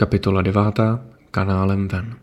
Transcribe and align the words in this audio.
Kapitola 0.00 0.42
9. 0.42 0.80
Kanálem 1.30 1.88
ven. 1.88 2.14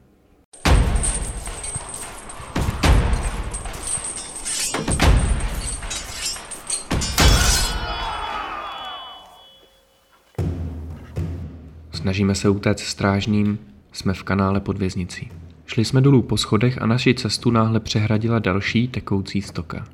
Snažíme 11.92 12.36
se 12.36 12.50
utéct 12.50 12.80
strážným, 12.80 13.60
jsme 13.92 14.14
v 14.14 14.24
kanále 14.24 14.60
pod 14.60 14.78
věznicí. 14.78 15.32
Šli 15.66 15.86
jsme 15.86 16.02
dolů 16.02 16.22
po 16.22 16.38
schodech 16.38 16.82
a 16.82 16.86
naši 16.86 17.14
cestu 17.14 17.52
náhle 17.52 17.80
přehradila 17.80 18.40
další 18.40 18.88
tekoucí 18.88 19.42
stoka. 19.42 19.88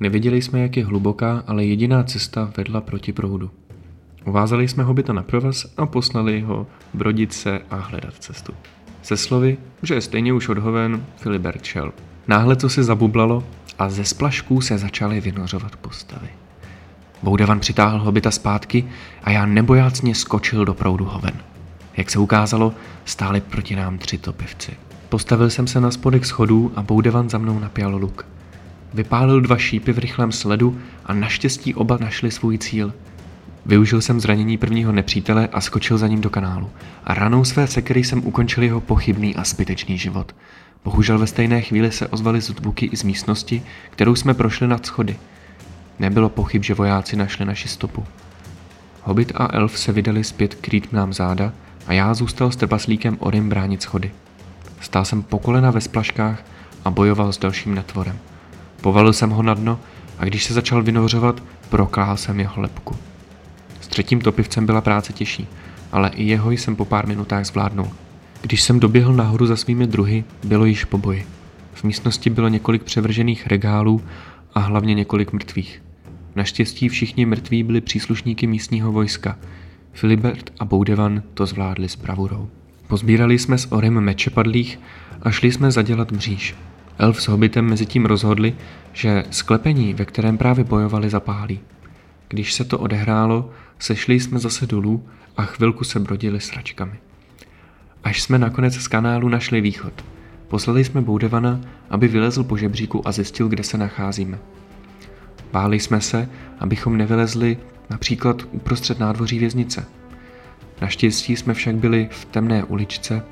Neviděli 0.00 0.42
jsme, 0.42 0.60
jak 0.60 0.76
je 0.76 0.84
hluboká, 0.84 1.44
ale 1.46 1.64
jediná 1.64 2.02
cesta 2.02 2.52
vedla 2.56 2.80
proti 2.80 3.12
proudu. 3.12 3.50
Uvázali 4.24 4.68
jsme 4.68 4.84
hobita 4.84 5.12
na 5.12 5.22
provaz 5.22 5.66
a 5.76 5.86
poslali 5.86 6.40
ho 6.40 6.66
brodit 6.94 7.32
se 7.32 7.60
a 7.70 7.76
hledat 7.76 8.14
cestu. 8.18 8.52
Se 9.02 9.16
slovy, 9.16 9.56
že 9.82 9.94
je 9.94 10.00
stejně 10.00 10.32
už 10.32 10.48
odhoven, 10.48 11.04
Filibert 11.16 11.64
šel. 11.64 11.92
Náhle 12.28 12.56
to 12.56 12.68
se 12.68 12.82
zabublalo 12.82 13.44
a 13.78 13.88
ze 13.88 14.04
splašků 14.04 14.60
se 14.60 14.78
začaly 14.78 15.20
vynořovat 15.20 15.76
postavy. 15.76 16.28
Boudevan 17.22 17.60
přitáhl 17.60 17.98
hobita 17.98 18.30
zpátky 18.30 18.84
a 19.24 19.30
já 19.30 19.46
nebojácně 19.46 20.14
skočil 20.14 20.64
do 20.64 20.74
proudu 20.74 21.04
hoven. 21.04 21.34
Jak 21.96 22.10
se 22.10 22.18
ukázalo, 22.18 22.74
stáli 23.04 23.40
proti 23.40 23.76
nám 23.76 23.98
tři 23.98 24.18
topivci. 24.18 24.72
Postavil 25.08 25.50
jsem 25.50 25.66
se 25.66 25.80
na 25.80 25.90
spodek 25.90 26.26
schodů 26.26 26.72
a 26.76 26.82
Boudevan 26.82 27.30
za 27.30 27.38
mnou 27.38 27.58
napěl 27.58 27.96
luk. 27.96 28.26
Vypálil 28.94 29.40
dva 29.40 29.56
šípy 29.56 29.92
v 29.92 29.98
rychlém 29.98 30.32
sledu 30.32 30.78
a 31.06 31.14
naštěstí 31.14 31.74
oba 31.74 31.98
našli 32.00 32.30
svůj 32.30 32.58
cíl– 32.58 32.92
Využil 33.66 34.00
jsem 34.00 34.20
zranění 34.20 34.58
prvního 34.58 34.92
nepřítele 34.92 35.48
a 35.52 35.60
skočil 35.60 35.98
za 35.98 36.08
ním 36.08 36.20
do 36.20 36.30
kanálu. 36.30 36.70
A 37.04 37.14
ranou 37.14 37.44
své 37.44 37.66
sekery 37.66 38.04
jsem 38.04 38.26
ukončil 38.26 38.62
jeho 38.62 38.80
pochybný 38.80 39.36
a 39.36 39.44
zbytečný 39.44 39.98
život. 39.98 40.34
Bohužel 40.84 41.18
ve 41.18 41.26
stejné 41.26 41.60
chvíli 41.60 41.92
se 41.92 42.08
ozvaly 42.08 42.40
zvuky 42.40 42.86
i 42.86 42.96
z 42.96 43.02
místnosti, 43.02 43.62
kterou 43.90 44.14
jsme 44.14 44.34
prošli 44.34 44.68
nad 44.68 44.86
schody. 44.86 45.16
Nebylo 45.98 46.28
pochyb, 46.28 46.62
že 46.62 46.74
vojáci 46.74 47.16
našli 47.16 47.44
naši 47.44 47.68
stopu. 47.68 48.04
Hobbit 49.02 49.32
a 49.34 49.48
elf 49.52 49.78
se 49.78 49.92
vydali 49.92 50.24
zpět 50.24 50.54
krýt 50.54 50.92
nám 50.92 51.12
záda 51.12 51.52
a 51.86 51.92
já 51.92 52.14
zůstal 52.14 52.50
s 52.50 52.56
trpaslíkem 52.56 53.16
Orym 53.20 53.48
bránit 53.48 53.82
schody. 53.82 54.10
Stál 54.80 55.04
jsem 55.04 55.22
po 55.22 55.38
kolena 55.38 55.70
ve 55.70 55.80
splaškách 55.80 56.44
a 56.84 56.90
bojoval 56.90 57.32
s 57.32 57.38
dalším 57.38 57.74
netvorem. 57.74 58.18
Povalil 58.80 59.12
jsem 59.12 59.30
ho 59.30 59.42
na 59.42 59.54
dno 59.54 59.80
a 60.18 60.24
když 60.24 60.44
se 60.44 60.54
začal 60.54 60.82
vynořovat, 60.82 61.42
prokláhl 61.68 62.16
jsem 62.16 62.40
jeho 62.40 62.62
lepku 62.62 62.96
třetím 63.92 64.20
topivcem 64.20 64.66
byla 64.66 64.80
práce 64.80 65.12
těžší, 65.12 65.46
ale 65.92 66.10
i 66.14 66.24
jeho 66.24 66.50
jsem 66.50 66.76
po 66.76 66.84
pár 66.84 67.06
minutách 67.06 67.46
zvládnul. 67.46 67.88
Když 68.42 68.62
jsem 68.62 68.80
doběhl 68.80 69.12
nahoru 69.12 69.46
za 69.46 69.56
svými 69.56 69.86
druhy, 69.86 70.24
bylo 70.44 70.64
již 70.64 70.84
po 70.84 70.98
boji. 70.98 71.26
V 71.74 71.84
místnosti 71.84 72.30
bylo 72.30 72.48
několik 72.48 72.82
převržených 72.82 73.46
regálů 73.46 74.02
a 74.54 74.60
hlavně 74.60 74.94
několik 74.94 75.32
mrtvých. 75.32 75.82
Naštěstí 76.34 76.88
všichni 76.88 77.26
mrtví 77.26 77.62
byli 77.62 77.80
příslušníky 77.80 78.46
místního 78.46 78.92
vojska. 78.92 79.38
Filibert 79.92 80.50
a 80.58 80.64
Boudevan 80.64 81.22
to 81.34 81.46
zvládli 81.46 81.88
s 81.88 81.96
bravurou. 81.96 82.48
Pozbírali 82.86 83.38
jsme 83.38 83.58
s 83.58 83.72
Orem 83.72 84.00
meče 84.00 84.30
padlých 84.30 84.80
a 85.22 85.30
šli 85.30 85.52
jsme 85.52 85.70
zadělat 85.70 86.12
mříž. 86.12 86.54
Elf 86.98 87.22
s 87.22 87.28
hobitem 87.28 87.64
mezi 87.64 87.86
tím 87.86 88.06
rozhodli, 88.06 88.54
že 88.92 89.24
sklepení, 89.30 89.94
ve 89.94 90.04
kterém 90.04 90.38
právě 90.38 90.64
bojovali, 90.64 91.10
zapálí. 91.10 91.60
Když 92.32 92.52
se 92.52 92.64
to 92.64 92.78
odehrálo, 92.78 93.50
sešli 93.78 94.20
jsme 94.20 94.38
zase 94.38 94.66
dolů 94.66 95.08
a 95.36 95.42
chvilku 95.42 95.84
se 95.84 96.00
brodili 96.00 96.40
sračkami. 96.40 96.92
Až 98.04 98.22
jsme 98.22 98.38
nakonec 98.38 98.74
z 98.74 98.88
kanálu 98.88 99.28
našli 99.28 99.60
východ. 99.60 100.04
Poslali 100.48 100.84
jsme 100.84 101.00
Boudevana, 101.00 101.60
aby 101.90 102.08
vylezl 102.08 102.44
po 102.44 102.56
žebříku 102.56 103.08
a 103.08 103.12
zjistil, 103.12 103.48
kde 103.48 103.64
se 103.64 103.78
nacházíme. 103.78 104.38
Báli 105.52 105.80
jsme 105.80 106.00
se, 106.00 106.28
abychom 106.58 106.96
nevylezli 106.96 107.58
například 107.90 108.42
uprostřed 108.52 108.98
nádvoří 108.98 109.38
věznice. 109.38 109.84
Naštěstí 110.80 111.36
jsme 111.36 111.54
však 111.54 111.74
byli 111.76 112.08
v 112.10 112.24
temné 112.24 112.64
uličce 112.64 113.22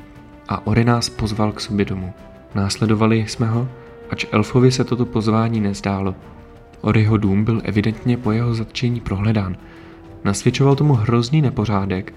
a 0.49 0.67
Ori 0.67 0.85
nás 0.85 1.09
pozval 1.09 1.53
k 1.53 1.61
sobě 1.61 1.85
domů. 1.85 2.13
Následovali 2.55 3.19
jsme 3.29 3.47
ho, 3.47 3.69
ač 4.11 4.27
elfovi 4.33 4.73
se 4.73 4.85
toto 4.85 5.07
pozvání 5.07 5.61
nezdálo, 5.61 6.15
Oriho 6.81 7.17
dům 7.17 7.45
byl 7.45 7.61
evidentně 7.65 8.17
po 8.17 8.33
jeho 8.33 8.55
zatčení 8.55 9.01
prohledán. 9.01 9.57
Nasvědčoval 10.25 10.77
tomu 10.77 10.95
hrozný 10.95 11.43
nepořádek, 11.43 12.15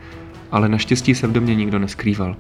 ale 0.52 0.70
naštěstí 0.70 1.16
se 1.16 1.28
v 1.28 1.32
domě 1.32 1.56
nikdo 1.56 1.80
neskrýval. 1.80 2.36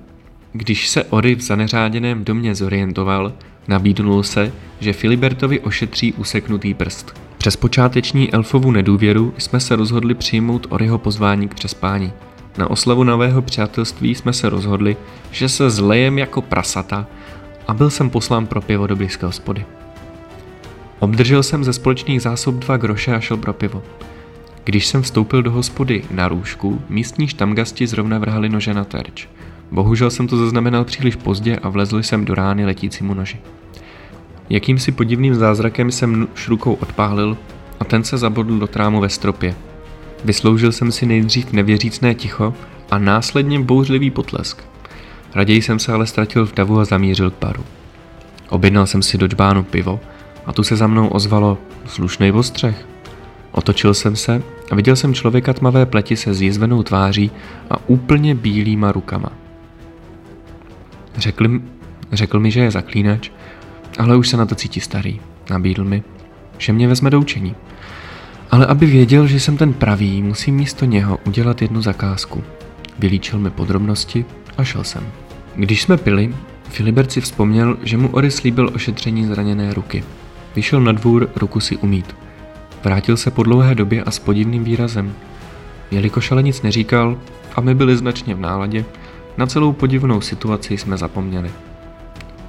Když 0.53 0.89
se 0.89 1.03
Ori 1.03 1.35
v 1.35 1.41
zaneřáděném 1.41 2.23
domě 2.23 2.55
zorientoval, 2.55 3.33
nabídnul 3.67 4.23
se, 4.23 4.53
že 4.79 4.93
Filibertovi 4.93 5.59
ošetří 5.59 6.13
useknutý 6.13 6.73
prst. 6.73 7.21
Přes 7.37 7.55
počáteční 7.55 8.33
elfovu 8.33 8.71
nedůvěru 8.71 9.33
jsme 9.37 9.59
se 9.59 9.75
rozhodli 9.75 10.13
přijmout 10.13 10.67
Oriho 10.69 10.97
pozvání 10.97 11.47
k 11.47 11.53
přespání. 11.53 12.13
Na 12.57 12.69
oslavu 12.69 13.03
nového 13.03 13.41
přátelství 13.41 14.15
jsme 14.15 14.33
se 14.33 14.49
rozhodli, 14.49 14.97
že 15.31 15.49
se 15.49 15.69
zlejem 15.69 16.17
jako 16.17 16.41
prasata 16.41 17.07
a 17.67 17.73
byl 17.73 17.89
jsem 17.89 18.09
poslán 18.09 18.47
pro 18.47 18.61
pivo 18.61 18.87
do 18.87 18.95
blízké 18.95 19.25
hospody. 19.25 19.65
Obdržel 21.03 21.43
jsem 21.43 21.63
ze 21.63 21.73
společných 21.73 22.21
zásob 22.21 22.55
dva 22.55 22.77
groše 22.77 23.15
a 23.15 23.19
šel 23.19 23.37
pro 23.37 23.53
pivo. 23.53 23.83
Když 24.63 24.87
jsem 24.87 25.01
vstoupil 25.01 25.43
do 25.43 25.51
hospody 25.51 26.03
na 26.11 26.27
růžku, 26.27 26.81
místní 26.89 27.27
štamgasti 27.27 27.87
zrovna 27.87 28.19
vrhali 28.19 28.49
nože 28.49 28.73
na 28.73 28.83
terč. 28.83 29.27
Bohužel 29.71 30.09
jsem 30.09 30.27
to 30.27 30.37
zaznamenal 30.37 30.83
příliš 30.83 31.15
pozdě 31.15 31.55
a 31.55 31.69
vlezl 31.69 32.03
jsem 32.03 32.25
do 32.25 32.35
rány 32.35 32.65
letícímu 32.65 33.13
noži. 33.13 33.37
Jakýmsi 34.49 34.91
podivným 34.91 35.35
zázrakem 35.35 35.91
jsem 35.91 36.27
šrukou 36.35 36.73
odpálil 36.73 37.37
a 37.79 37.83
ten 37.85 38.03
se 38.03 38.17
zabodl 38.17 38.59
do 38.59 38.67
trámu 38.67 39.01
ve 39.01 39.09
stropě. 39.09 39.55
Vysloužil 40.25 40.71
jsem 40.71 40.91
si 40.91 41.05
nejdřív 41.05 41.51
nevěřícné 41.51 42.15
ticho 42.15 42.53
a 42.91 42.97
následně 42.97 43.59
bouřlivý 43.59 44.11
potlesk. 44.11 44.63
Raději 45.35 45.61
jsem 45.61 45.79
se 45.79 45.93
ale 45.93 46.05
ztratil 46.05 46.45
v 46.45 46.55
davu 46.55 46.79
a 46.79 46.85
zamířil 46.85 47.31
k 47.31 47.39
baru. 47.39 47.63
Objednal 48.49 48.87
jsem 48.87 49.01
si 49.01 49.17
do 49.17 49.27
džbánu 49.27 49.63
pivo 49.63 49.99
a 50.45 50.53
tu 50.53 50.63
se 50.63 50.75
za 50.75 50.87
mnou 50.87 51.07
ozvalo 51.07 51.57
slušnej 51.85 52.31
ostřech. 52.31 52.87
Otočil 53.51 53.93
jsem 53.93 54.15
se 54.15 54.41
a 54.71 54.75
viděl 54.75 54.95
jsem 54.95 55.13
člověka 55.13 55.53
tmavé 55.53 55.85
pleti 55.85 56.15
se 56.15 56.33
zjizvenou 56.33 56.83
tváří 56.83 57.31
a 57.69 57.89
úplně 57.89 58.35
bílýma 58.35 58.91
rukama. 58.91 59.29
Řekl, 61.17 61.59
řekl 62.11 62.39
mi, 62.39 62.51
že 62.51 62.59
je 62.59 62.71
zaklínač, 62.71 63.29
ale 63.99 64.17
už 64.17 64.29
se 64.29 64.37
na 64.37 64.45
to 64.45 64.55
cítí 64.55 64.79
starý. 64.79 65.19
Nabídl 65.49 65.83
mi, 65.83 66.03
že 66.57 66.73
mě 66.73 66.87
vezme 66.87 67.09
do 67.09 67.19
učení. 67.19 67.55
Ale 68.51 68.65
aby 68.65 68.85
věděl, 68.85 69.27
že 69.27 69.39
jsem 69.39 69.57
ten 69.57 69.73
pravý, 69.73 70.21
musím 70.21 70.55
místo 70.55 70.85
něho 70.85 71.19
udělat 71.27 71.61
jednu 71.61 71.81
zakázku. 71.81 72.43
Vylíčil 72.99 73.39
mi 73.39 73.49
podrobnosti 73.49 74.25
a 74.57 74.63
šel 74.63 74.83
jsem. 74.83 75.03
Když 75.55 75.81
jsme 75.81 75.97
pili, 75.97 76.33
Filibert 76.69 77.11
si 77.11 77.21
vzpomněl, 77.21 77.77
že 77.83 77.97
mu 77.97 78.07
Ory 78.07 78.31
slíbil 78.31 78.71
ošetření 78.73 79.25
zraněné 79.25 79.73
ruky. 79.73 80.03
Vyšel 80.55 80.81
na 80.81 80.91
dvůr 80.91 81.29
ruku 81.35 81.59
si 81.59 81.77
umít. 81.77 82.15
Vrátil 82.83 83.17
se 83.17 83.31
po 83.31 83.43
dlouhé 83.43 83.75
době 83.75 84.03
a 84.03 84.11
s 84.11 84.19
podivným 84.19 84.63
výrazem. 84.63 85.13
Jelikož 85.91 86.31
ale 86.31 86.43
nic 86.43 86.61
neříkal 86.61 87.17
a 87.55 87.61
my 87.61 87.75
byli 87.75 87.97
značně 87.97 88.35
v 88.35 88.39
náladě, 88.39 88.85
na 89.37 89.47
celou 89.47 89.73
podivnou 89.73 90.21
situaci 90.21 90.77
jsme 90.77 90.97
zapomněli. 90.97 91.51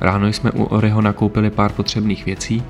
Ráno 0.00 0.26
jsme 0.26 0.50
u 0.50 0.64
Oreho 0.64 1.02
nakoupili 1.02 1.50
pár 1.50 1.72
potřebných 1.72 2.26
věcí 2.26 2.62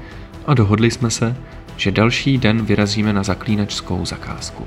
a 0.47 0.55
dohodli 0.55 0.91
jsme 0.91 1.11
se, 1.11 1.37
že 1.77 1.91
další 1.91 2.39
den 2.39 2.65
vyrazíme 2.65 3.12
na 3.12 3.23
zaklínačskou 3.23 4.06
zakázku. 4.06 4.67